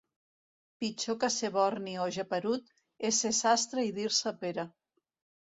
Pitjor 0.83 1.17
que 1.23 1.29
ser 1.35 1.51
borni 1.57 1.93
o 2.05 2.07
geperut, 2.15 2.73
és 3.11 3.21
ser 3.27 3.33
sastre 3.43 3.87
i 3.91 3.95
dir-se 4.01 4.35
Pere. 4.43 4.69